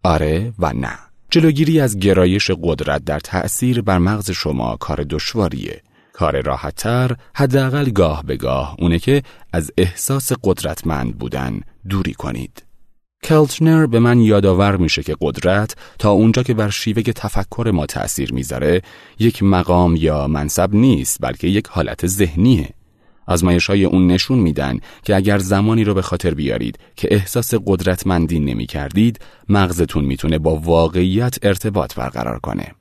آره 0.03 0.53
و 0.60 0.74
نه. 0.74 1.00
جلوگیری 1.29 1.79
از 1.79 2.00
گرایش 2.00 2.51
قدرت 2.63 3.05
در 3.05 3.19
تأثیر 3.19 3.81
بر 3.81 3.98
مغز 3.98 4.31
شما 4.31 4.75
کار 4.75 5.05
دشواریه. 5.10 5.81
کار 6.13 6.41
راحتتر 6.41 7.15
حداقل 7.34 7.89
گاه 7.89 8.24
به 8.24 8.38
گاه 8.38 8.75
اونه 8.79 9.00
که 9.00 9.24
از 9.53 9.72
احساس 9.77 10.31
قدرتمند 10.43 11.17
بودن 11.17 11.60
دوری 11.89 12.13
کنید. 12.13 12.63
کلتنر 13.25 13.86
به 13.86 14.00
من 14.00 14.20
یادآور 14.20 14.77
میشه 14.77 15.03
که 15.03 15.15
قدرت 15.22 15.75
تا 16.00 16.12
اونجا 16.12 16.44
که 16.44 16.53
بر 16.53 16.70
شیوه 16.70 17.01
تفکر 17.01 17.72
ما 17.74 17.86
تأثیر 17.86 18.34
می‌ذاره 18.34 18.82
یک 19.20 19.44
مقام 19.44 19.96
یا 19.96 20.27
منصب 20.27 20.75
نیست 20.75 21.17
بلکه 21.22 21.48
یک 21.48 21.67
حالت 21.67 22.08
ذهنیه. 22.08 22.70
آزمایش 23.27 23.67
های 23.67 23.86
اون 23.86 24.08
نشون 24.08 24.39
میدن 24.39 24.79
که 25.03 25.15
اگر 25.15 25.38
زمانی 25.38 25.84
رو 25.84 25.94
به 25.94 26.01
خاطر 26.01 26.34
بیارید 26.34 26.79
که 26.96 27.08
احساس 27.12 27.53
قدرتمندی 27.65 28.39
نمی 28.39 28.65
کردید 28.65 29.20
مغزتون 29.50 30.05
می‌تونه 30.05 30.38
با 30.38 30.55
واقعیت 30.55 31.38
ارتباط 31.41 31.96
برقرار 31.96 32.39
کنه. 32.39 32.72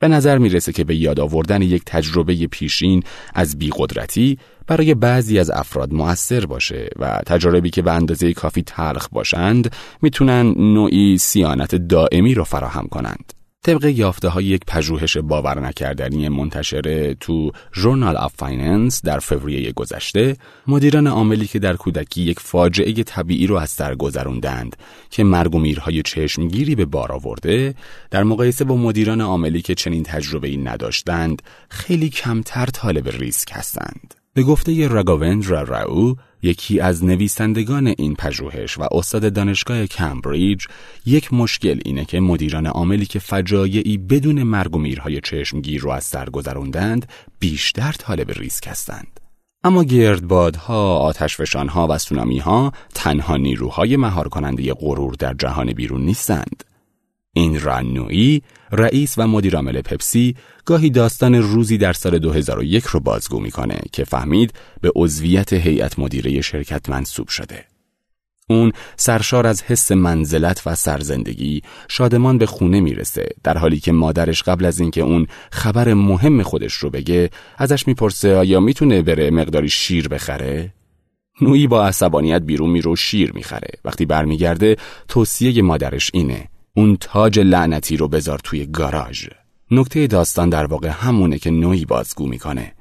به 0.00 0.08
نظر 0.08 0.38
می‌رسه 0.38 0.72
که 0.72 0.84
به 0.84 0.96
یاد 0.96 1.20
آوردن 1.20 1.62
یک 1.62 1.82
تجربه 1.86 2.46
پیشین 2.46 3.02
از 3.34 3.58
بیقدرتی 3.58 4.38
برای 4.66 4.94
بعضی 4.94 5.38
از 5.38 5.50
افراد 5.50 5.92
مؤثر 5.92 6.46
باشه 6.46 6.88
و 6.98 7.22
تجاربی 7.26 7.70
که 7.70 7.82
به 7.82 7.92
اندازه 7.92 8.32
کافی 8.32 8.62
تلخ 8.62 9.08
باشند 9.12 9.74
می‌تونن 10.02 10.54
نوعی 10.56 11.18
صیانت 11.18 11.74
دائمی 11.74 12.34
رو 12.34 12.44
فراهم 12.44 12.86
کنند. 12.90 13.37
طبق 13.64 13.84
یافته 13.84 14.28
های 14.28 14.44
یک 14.44 14.62
پژوهش 14.66 15.16
باور 15.16 15.60
نکردنی 15.60 16.28
منتشره 16.28 17.14
تو 17.14 17.52
ژورنال 17.74 18.16
آف 18.16 18.34
فایننس 18.36 19.02
در 19.04 19.18
فوریه 19.18 19.72
گذشته 19.72 20.36
مدیران 20.66 21.06
عاملی 21.06 21.46
که 21.46 21.58
در 21.58 21.76
کودکی 21.76 22.22
یک 22.22 22.40
فاجعه 22.40 22.92
طبیعی 22.92 23.46
رو 23.46 23.56
از 23.56 23.70
سر 23.70 23.94
گذروندند 23.94 24.76
که 25.10 25.24
مرگ 25.24 25.54
و 25.54 25.58
میرهای 25.58 26.02
چشمگیری 26.02 26.74
به 26.74 26.84
بار 26.84 27.12
آورده 27.12 27.74
در 28.10 28.22
مقایسه 28.22 28.64
با 28.64 28.76
مدیران 28.76 29.20
عاملی 29.20 29.62
که 29.62 29.74
چنین 29.74 30.02
تجربه 30.02 30.48
ای 30.48 30.56
نداشتند 30.56 31.42
خیلی 31.68 32.08
کمتر 32.08 32.66
طالب 32.66 33.08
ریسک 33.08 33.48
هستند. 33.52 34.17
به 34.38 34.44
گفته 34.44 34.88
رگاوندرا 34.88 35.62
راو 35.62 36.16
یکی 36.42 36.80
از 36.80 37.04
نویسندگان 37.04 37.86
این 37.86 38.14
پژوهش 38.14 38.78
و 38.78 38.82
استاد 38.92 39.32
دانشگاه 39.32 39.86
کمبریج 39.86 40.64
یک 41.06 41.32
مشکل 41.32 41.80
اینه 41.84 42.04
که 42.04 42.20
مدیران 42.20 42.66
عاملی 42.66 43.06
که 43.06 43.18
فجایعی 43.18 43.98
بدون 43.98 44.42
مرگ 44.42 44.76
و 44.76 44.78
میرهای 44.78 45.20
چشمگیر 45.20 45.80
رو 45.80 45.90
از 45.90 46.04
سر 46.04 46.30
گذروندند 46.30 47.08
بیشتر 47.38 47.92
طالب 47.92 48.30
ریسک 48.30 48.68
هستند. 48.68 49.20
اما 49.64 49.84
گردبادها، 49.84 50.98
آتشفشانها 50.98 51.86
و 51.90 51.98
سونامیها 51.98 52.72
تنها 52.94 53.36
نیروهای 53.36 53.96
مهار 53.96 54.28
کننده 54.28 54.74
غرور 54.74 55.14
در 55.18 55.34
جهان 55.34 55.72
بیرون 55.72 56.02
نیستند. 56.02 56.64
این 57.32 57.60
رانوی 57.60 58.42
رئیس 58.72 59.14
و 59.18 59.26
مدیرعامل 59.26 59.80
پپسی 59.80 60.36
گاهی 60.64 60.90
داستان 60.90 61.34
روزی 61.34 61.78
در 61.78 61.92
سال 61.92 62.18
2001 62.18 62.84
رو 62.84 63.00
بازگو 63.00 63.40
می‌کنه 63.40 63.78
که 63.92 64.04
فهمید 64.04 64.52
به 64.80 64.92
عضویت 64.96 65.52
هیئت 65.52 65.98
مدیره 65.98 66.40
شرکت 66.40 66.88
منصوب 66.88 67.28
شده. 67.28 67.64
اون 68.50 68.72
سرشار 68.96 69.46
از 69.46 69.62
حس 69.62 69.92
منزلت 69.92 70.62
و 70.66 70.74
سرزندگی 70.74 71.62
شادمان 71.88 72.38
به 72.38 72.46
خونه 72.46 72.80
می‌رسه 72.80 73.28
در 73.44 73.58
حالی 73.58 73.80
که 73.80 73.92
مادرش 73.92 74.42
قبل 74.42 74.64
از 74.64 74.80
اینکه 74.80 75.00
اون 75.00 75.26
خبر 75.52 75.94
مهم 75.94 76.42
خودش 76.42 76.72
رو 76.72 76.90
بگه 76.90 77.30
ازش 77.58 77.86
می‌پرسه 77.86 78.36
آیا 78.36 78.60
می‌تونه 78.60 79.02
بره 79.02 79.30
مقداری 79.30 79.68
شیر 79.68 80.08
بخره؟ 80.08 80.74
نوعی 81.40 81.66
با 81.66 81.86
عصبانیت 81.86 82.42
بیرون 82.42 82.70
میره 82.70 82.90
و 82.90 82.96
شیر 82.96 83.32
می‌خره 83.32 83.70
وقتی 83.84 84.06
برمیگرده 84.06 84.76
توصیه 85.08 85.62
مادرش 85.62 86.10
اینه 86.14 86.48
اون 86.76 86.96
تاج 87.00 87.40
لعنتی 87.40 87.96
رو 87.96 88.08
بذار 88.08 88.38
توی 88.38 88.66
گاراژ. 88.66 89.26
نکته 89.70 90.06
داستان 90.06 90.48
در 90.48 90.66
واقع 90.66 90.88
همونه 90.88 91.38
که 91.38 91.50
نوعی 91.50 91.84
بازگو 91.84 92.26
می‌کنه. 92.26 92.72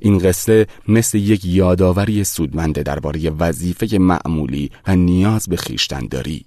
این 0.00 0.18
قصه 0.18 0.66
مثل 0.88 1.18
یک 1.18 1.44
یادآوری 1.44 2.24
سودمنده 2.24 2.82
درباره 2.82 3.30
وظیفه 3.30 3.98
معمولی 3.98 4.70
و 4.86 4.96
نیاز 4.96 5.48
به 5.48 5.56
خیشتنداری 5.56 6.44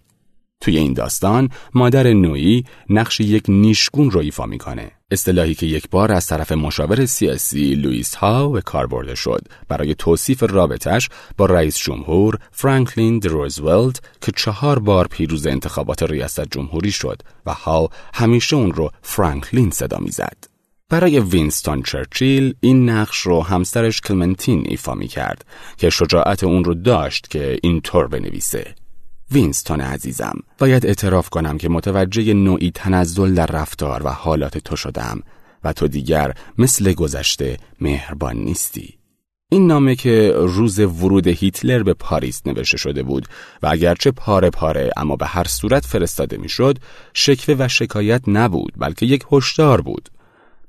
توی 0.62 0.78
این 0.78 0.94
داستان 0.94 1.50
مادر 1.74 2.14
نوعی 2.14 2.64
نقش 2.90 3.20
یک 3.20 3.44
نیشگون 3.48 4.12
رو 4.12 4.20
ایفا 4.20 4.46
می‌کنه. 4.46 4.92
اصطلاحی 5.12 5.56
که 5.56 5.66
یک 5.66 5.90
بار 5.90 6.12
از 6.12 6.28
طرف 6.28 6.52
مشاور 6.52 7.06
سیاسی 7.06 7.76
لوئیس 7.76 8.16
ها 8.16 8.50
به 8.50 8.62
کار 8.62 8.88
برده 8.88 9.16
شد. 9.16 9.48
برای 9.68 9.96
توصیف 9.96 10.44
رابطش 10.44 11.10
با 11.38 11.46
رئیس 11.46 11.78
جمهور 11.78 12.38
فرانکلین 12.52 13.20
د 13.20 13.28
روزولت 13.28 14.02
که 14.22 14.32
چهار 14.36 14.80
بار 14.80 15.08
پیروز 15.08 15.48
انتخابات 15.48 16.04
ریاست 16.04 16.52
جمهوری 16.52 16.92
شد 16.92 17.22
و 17.46 17.54
ها 17.54 17.90
همیشه 18.14 18.56
اون 18.56 18.72
رو 18.72 18.92
فرانکلین 19.02 19.72
صدا 19.72 19.98
می‌زد. 19.98 20.38
برای 20.90 21.20
وینستون 21.20 21.84
چرچیل 21.84 22.54
این 22.60 22.90
نقش 22.90 23.18
رو 23.18 23.42
همسرش 23.42 24.02
کلمنتین 24.02 24.64
ایفا 24.68 24.94
می 24.94 25.08
کرد 25.08 25.46
که 25.78 25.90
شجاعت 25.90 26.44
اون 26.44 26.64
رو 26.64 26.74
داشت 26.74 27.30
که 27.30 27.58
اینطور 27.64 28.08
بنویسه. 28.08 28.76
وینستون 29.32 29.82
عزیزم 29.82 30.40
باید 30.58 30.86
اعتراف 30.86 31.30
کنم 31.30 31.58
که 31.58 31.70
متوجه 31.70 32.34
نوعی 32.34 32.72
تنزل 32.72 33.34
در 33.34 33.46
رفتار 33.46 34.04
و 34.04 34.10
حالات 34.10 34.58
تو 34.58 34.76
شدم 34.76 35.22
و 35.64 35.74
تو 35.74 35.88
دیگر 35.88 36.34
مثل 36.58 36.94
گذشته 36.94 37.58
مهربان 37.82 38.38
نیستی. 38.38 38.98
این 39.52 39.68
نامه 39.68 39.96
که 39.96 40.34
روز 40.36 40.80
ورود 40.80 41.28
هیتلر 41.28 41.84
به 41.84 41.94
پاریس 41.94 42.42
نوشته 42.46 42.78
شده 42.78 43.04
بود 43.04 43.28
و 43.64 43.68
اگرچه 43.68 44.12
پاره 44.12 44.50
پاره 44.50 44.92
اما 44.98 45.16
به 45.16 45.26
هر 45.26 45.44
صورت 45.44 45.86
فرستاده 45.86 46.38
می‌شد 46.38 46.78
شکوه 47.14 47.56
و 47.60 47.68
شکایت 47.68 48.22
نبود 48.28 48.74
بلکه 48.78 49.06
یک 49.06 49.24
هشدار 49.32 49.82
بود. 49.82 50.10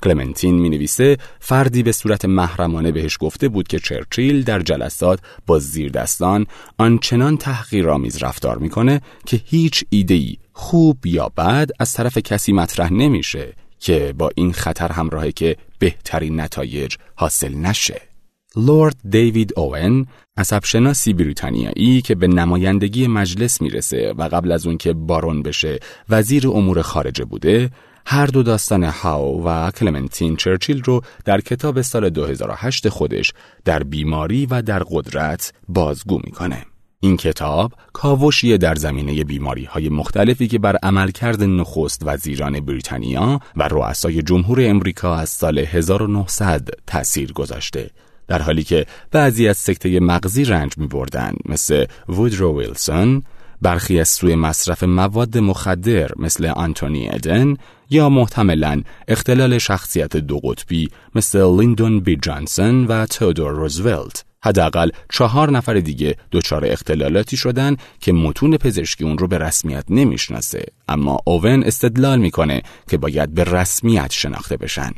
کلمنتین 0.02 0.54
می 0.58 0.68
نویسه 0.68 1.16
فردی 1.40 1.82
به 1.82 1.92
صورت 1.92 2.24
محرمانه 2.24 2.92
بهش 2.92 3.16
گفته 3.20 3.48
بود 3.48 3.68
که 3.68 3.78
چرچیل 3.78 4.42
در 4.42 4.60
جلسات 4.60 5.20
با 5.46 5.58
زیردستان 5.58 6.46
آنچنان 6.78 7.36
تحقیرآمیز 7.36 8.22
رفتار 8.22 8.58
می‌کنه 8.58 9.00
که 9.26 9.40
هیچ 9.44 9.84
ایده‌ای 9.90 10.36
خوب 10.52 11.06
یا 11.06 11.28
بد 11.36 11.70
از 11.78 11.92
طرف 11.92 12.18
کسی 12.18 12.52
مطرح 12.52 12.92
نمیشه 12.92 13.52
که 13.78 14.14
با 14.18 14.30
این 14.34 14.52
خطر 14.52 14.92
همراهه 14.92 15.32
که 15.32 15.56
بهترین 15.78 16.40
نتایج 16.40 16.96
حاصل 17.14 17.54
نشه. 17.54 18.00
لورد 18.56 18.96
دیوید 19.10 19.52
اوون 19.56 20.06
عصبشناسی 20.36 21.12
بریتانیایی 21.12 22.02
که 22.02 22.14
به 22.14 22.26
نمایندگی 22.26 23.06
مجلس 23.06 23.62
می‌رسه 23.62 24.14
و 24.18 24.22
قبل 24.22 24.52
از 24.52 24.66
اون 24.66 24.76
که 24.76 24.92
بارون 24.92 25.42
بشه 25.42 25.78
وزیر 26.08 26.48
امور 26.48 26.82
خارجه 26.82 27.24
بوده 27.24 27.70
هر 28.08 28.26
دو 28.26 28.42
داستان 28.42 28.84
هاو 28.84 29.44
و 29.44 29.70
کلمنتین 29.70 30.36
چرچیل 30.36 30.82
رو 30.82 31.00
در 31.24 31.40
کتاب 31.40 31.82
سال 31.82 32.10
2008 32.10 32.88
خودش 32.88 33.32
در 33.64 33.82
بیماری 33.82 34.46
و 34.46 34.62
در 34.62 34.82
قدرت 34.90 35.52
بازگو 35.68 36.20
می‌کنه. 36.24 36.64
این 37.00 37.16
کتاب 37.16 37.72
کاوشی 37.92 38.58
در 38.58 38.74
زمینه 38.74 39.24
بیماری 39.24 39.64
های 39.64 39.88
مختلفی 39.88 40.48
که 40.48 40.58
بر 40.58 40.76
عملکرد 40.76 41.42
نخست 41.42 42.02
وزیران 42.04 42.60
بریتانیا 42.60 43.40
و 43.56 43.68
رؤسای 43.68 44.22
جمهور 44.22 44.58
امریکا 44.60 45.14
از 45.14 45.28
سال 45.28 45.58
1900 45.58 46.68
تأثیر 46.86 47.32
گذاشته 47.32 47.90
در 48.28 48.42
حالی 48.42 48.64
که 48.64 48.86
بعضی 49.10 49.48
از 49.48 49.56
سکته 49.56 50.00
مغزی 50.00 50.44
رنج 50.44 50.72
می 50.78 50.86
بردن 50.86 51.32
مثل 51.44 51.84
وودرو 52.08 52.60
ویلسون 52.60 53.22
برخی 53.62 54.00
از 54.00 54.08
سوی 54.08 54.34
مصرف 54.34 54.82
مواد 54.82 55.38
مخدر 55.38 56.10
مثل 56.16 56.46
آنتونی 56.46 57.08
ادن 57.08 57.56
یا 57.90 58.08
محتملا 58.08 58.82
اختلال 59.08 59.58
شخصیت 59.58 60.16
دو 60.16 60.38
قطبی 60.38 60.88
مثل 61.14 61.56
لیندون 61.58 62.00
بی 62.00 62.16
جانسون 62.16 62.84
و 62.84 63.06
تودور 63.06 63.52
روزولت 63.52 64.24
حداقل 64.44 64.90
چهار 65.12 65.50
نفر 65.50 65.74
دیگه 65.74 66.16
دچار 66.32 66.64
اختلالاتی 66.66 67.36
شدن 67.36 67.76
که 68.00 68.12
متون 68.12 68.56
پزشکی 68.56 69.04
اون 69.04 69.18
رو 69.18 69.28
به 69.28 69.38
رسمیت 69.38 69.84
نمی‌شناسه. 69.90 70.64
اما 70.88 71.18
اوون 71.24 71.64
استدلال 71.64 72.18
می‌کنه 72.18 72.62
که 72.90 72.96
باید 72.96 73.34
به 73.34 73.44
رسمیت 73.44 74.12
شناخته 74.12 74.56
بشن. 74.56 74.92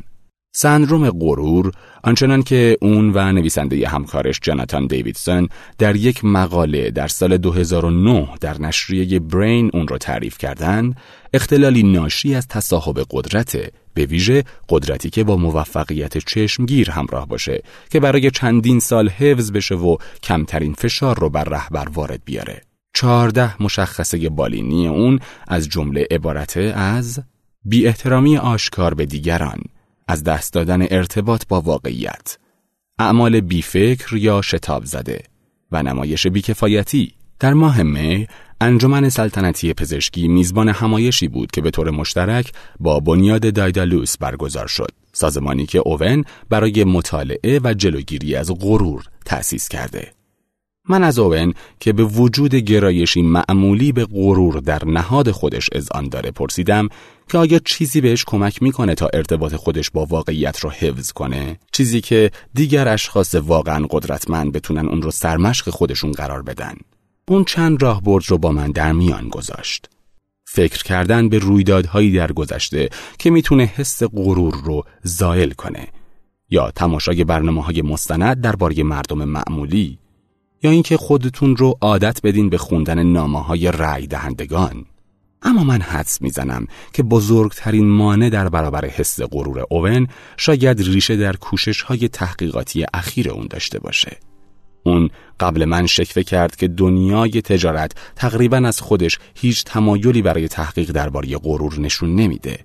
سندروم 0.60 1.10
غرور 1.10 1.72
آنچنان 2.04 2.42
که 2.42 2.76
اون 2.80 3.12
و 3.14 3.32
نویسنده 3.32 3.88
همکارش 3.88 4.40
جاناتان 4.42 4.86
دیویدسون 4.86 5.48
در 5.78 5.96
یک 5.96 6.24
مقاله 6.24 6.90
در 6.90 7.08
سال 7.08 7.36
2009 7.36 8.28
در 8.40 8.60
نشریه 8.60 9.18
برین 9.18 9.70
اون 9.74 9.88
رو 9.88 9.98
تعریف 9.98 10.38
کردند 10.38 10.96
اختلالی 11.32 11.82
ناشی 11.82 12.34
از 12.34 12.48
تصاحب 12.48 13.06
قدرت 13.10 13.72
به 13.94 14.06
ویژه 14.06 14.44
قدرتی 14.68 15.10
که 15.10 15.24
با 15.24 15.36
موفقیت 15.36 16.18
چشمگیر 16.18 16.90
همراه 16.90 17.28
باشه 17.28 17.62
که 17.90 18.00
برای 18.00 18.30
چندین 18.30 18.80
سال 18.80 19.08
حفظ 19.08 19.52
بشه 19.52 19.74
و 19.74 19.96
کمترین 20.22 20.74
فشار 20.74 21.18
رو 21.18 21.30
بر 21.30 21.44
رهبر 21.44 21.88
وارد 21.88 22.22
بیاره. 22.24 22.62
چهارده 22.94 23.62
مشخصه 23.62 24.28
بالینی 24.28 24.88
اون 24.88 25.20
از 25.48 25.68
جمله 25.68 26.06
عبارت 26.10 26.56
از 26.74 27.22
بی 27.64 27.86
احترامی 27.86 28.36
آشکار 28.36 28.94
به 28.94 29.06
دیگران. 29.06 29.60
از 30.08 30.24
دست 30.24 30.52
دادن 30.52 30.82
ارتباط 30.90 31.42
با 31.48 31.60
واقعیت. 31.60 32.38
اعمال 32.98 33.40
بیفکر 33.40 34.16
یا 34.16 34.42
شتاب 34.42 34.84
زده 34.84 35.22
و 35.72 35.82
نمایش 35.82 36.26
بیکفایتی. 36.26 37.14
در 37.40 37.54
ماه 37.54 37.83
می 37.83 38.26
انجمن 38.61 39.09
سلطنتی 39.09 39.74
پزشکی 39.74 40.28
میزبان 40.28 40.68
همایشی 40.68 41.28
بود 41.28 41.50
که 41.50 41.61
به 41.61 41.70
طور 41.70 41.90
مشترک 41.90 42.52
با 42.80 43.00
بنیاد 43.00 43.52
دایدالوس 43.54 44.18
برگزار 44.18 44.66
شد. 44.66 44.90
سازمانی 45.12 45.66
که 45.66 45.78
اوون 45.78 46.24
برای 46.48 46.85
مطالعه 46.85 47.61
و 47.64 47.74
جلوگیری 47.74 48.37
از 48.37 48.50
غرور 48.50 49.04
تأسیس 49.24 49.68
کرده. 49.68 50.17
من 50.88 51.05
از 51.05 51.18
اوون 51.18 51.55
که 51.81 51.92
به 51.92 52.05
وجود 52.05 52.55
گرایشی 52.55 53.22
معمولی 53.22 53.92
به 53.92 54.05
غرور 54.05 54.61
در 54.61 54.85
نهاد 54.85 55.31
خودش 55.31 55.70
آن 55.94 56.09
داره 56.09 56.31
پرسیدم 56.31 56.88
که 57.29 57.38
آیا 57.38 57.59
چیزی 57.59 58.01
بهش 58.01 58.24
کمک 58.24 58.62
می‌کنه 58.62 58.94
تا 58.94 59.09
ارتباط 59.12 59.55
خودش 59.55 59.90
با 59.90 60.05
واقعیت 60.05 60.61
رو 60.61 60.70
حفظ 60.70 61.12
کنه؟ 61.12 61.59
چیزی 61.72 62.01
که 62.01 62.31
دیگر 62.55 62.88
اشخاص 62.88 63.35
واقعا 63.35 63.87
قدرتمند 63.90 64.53
بتونن 64.53 64.88
اون 64.88 65.03
رو 65.03 65.11
سرمشق 65.11 65.70
خودشون 65.70 66.12
قرار 66.12 66.42
بدن. 66.42 66.74
اون 67.29 67.44
چند 67.44 67.83
راه 67.83 68.03
برد 68.03 68.24
رو 68.29 68.38
با 68.38 68.53
من 68.53 68.70
در 68.70 68.92
میان 68.92 69.29
گذاشت. 69.29 69.88
فکر 70.44 70.83
کردن 70.83 71.29
به 71.29 71.38
رویدادهایی 71.38 72.12
در 72.12 72.33
گذشته 72.33 72.88
که 73.18 73.31
می‌تونه 73.31 73.64
حس 73.77 74.03
غرور 74.03 74.55
رو 74.64 74.85
زائل 75.03 75.51
کنه 75.51 75.88
یا 76.51 76.70
تماشای 76.70 77.24
برنامه 77.24 77.62
های 77.62 77.83
مستند 77.83 78.40
درباره 78.40 78.83
مردم 78.83 79.24
معمولی 79.24 79.98
یا 80.62 80.71
اینکه 80.71 80.97
خودتون 80.97 81.57
رو 81.57 81.79
عادت 81.81 82.21
بدین 82.23 82.51
به 82.51 82.59
خوندن 82.59 83.03
نامه 83.03 83.42
های 83.42 83.71
دهندگان 84.07 84.85
اما 85.42 85.64
من 85.64 85.81
حدس 85.81 86.23
می‌زنم 86.23 86.66
که 86.92 87.03
بزرگترین 87.03 87.88
مانع 87.88 88.31
در 88.31 88.49
برابر 88.49 88.87
حس 88.87 89.21
غرور 89.21 89.64
اوون 89.71 90.07
شاید 90.37 90.83
ریشه 90.83 91.16
در 91.16 91.37
کوشش 91.37 91.83
های 91.83 92.09
تحقیقاتی 92.09 92.85
اخیر 92.94 93.31
اون 93.31 93.47
داشته 93.51 93.79
باشه. 93.79 94.16
اون 94.83 95.11
قبل 95.40 95.64
من 95.64 95.87
شکوه 95.87 96.23
کرد 96.23 96.57
که 96.57 96.68
دنیای 96.68 97.42
تجارت 97.42 97.92
تقریبا 98.16 98.57
از 98.57 98.81
خودش 98.81 99.18
هیچ 99.35 99.64
تمایلی 99.64 100.23
برای 100.23 100.49
تحقیق 100.49 100.90
درباره 100.90 101.37
غرور 101.37 101.81
نشون 101.81 102.14
نمیده. 102.14 102.59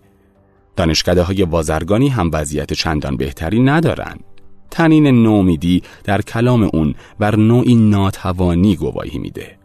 دانشکده 0.76 1.22
های 1.22 1.46
بازرگانی 1.46 2.10
هم 2.10 2.30
وضعیت 2.34 2.74
چندان 2.74 3.18
بهتری 3.18 3.60
ندارن. 3.60 4.18
تنین 4.74 5.08
نومیدی 5.08 5.84
در 6.04 6.22
کلام 6.22 6.70
اون 6.74 6.96
بر 7.20 7.36
نوعی 7.36 7.76
ناتوانی 7.76 8.76
گواهی 8.76 9.20
میده. 9.20 9.58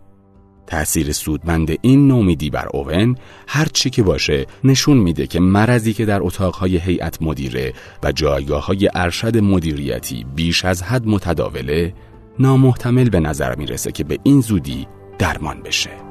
تأثیر 0.67 1.13
سودمند 1.13 1.71
این 1.81 2.09
نومیدی 2.09 2.51
بر 2.51 2.69
اوون 2.73 3.17
هر 3.49 3.65
چی 3.73 3.91
که 3.91 4.03
باشه 4.03 4.47
نشون 4.65 4.97
میده 4.97 5.27
که 5.27 5.41
مرضی 5.41 5.93
که 5.93 6.05
در 6.05 6.23
اتاقهای 6.23 6.77
هیئت 6.77 7.23
مدیره 7.23 7.73
و 8.03 8.13
جایگاه 8.13 8.67
های 8.67 8.89
ارشد 8.95 9.39
مدیریتی 9.39 10.27
بیش 10.35 10.65
از 10.65 10.83
حد 10.83 11.07
متداوله 11.07 11.95
نامحتمل 12.39 13.09
به 13.09 13.21
نظر 13.21 13.55
می‌رسه 13.55 13.93
که 13.93 14.05
به 14.05 14.19
این 14.23 14.41
زودی 14.41 14.87
درمان 15.19 15.63
بشه. 15.63 16.08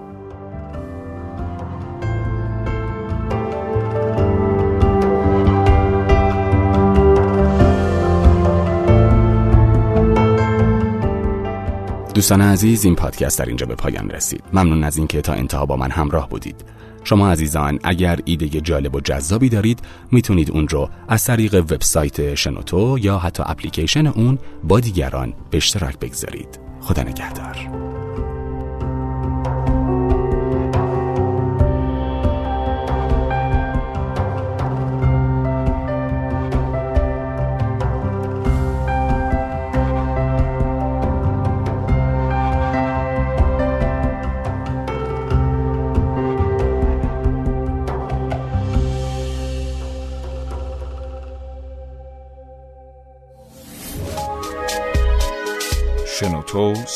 دوستان 12.18 12.42
عزیز 12.42 12.86
این 12.86 12.96
پادکست 12.96 13.40
در 13.40 13.46
اینجا 13.46 13.66
به 13.66 13.76
پایان 13.76 14.10
رسید. 14.10 14.44
ممنون 14.54 14.84
از 14.84 14.98
اینکه 14.98 15.22
تا 15.22 15.34
انتها 15.34 15.66
با 15.66 15.76
من 15.76 15.92
همراه 15.92 16.30
بودید. 16.30 16.66
شما 17.04 17.32
عزیزان 17.32 17.80
اگر 17.84 18.20
ایده 18.26 18.48
جالب 18.48 18.96
و 18.96 19.00
جذابی 19.00 19.50
دارید 19.50 19.80
می‌تونید 20.12 20.52
اون 20.52 20.68
رو 20.68 20.90
از 21.08 21.24
طریق 21.24 21.56
وبسایت 21.56 22.36
شنوتو 22.36 22.98
یا 23.00 23.18
حتی 23.18 23.44
اپلیکیشن 23.46 24.08
اون 24.08 24.38
با 24.64 24.80
دیگران 24.80 25.34
به 25.52 25.58
اشتراک 25.58 26.00
بگذارید. 26.00 26.60
خدا 26.82 27.04
نگهدار. 27.04 27.87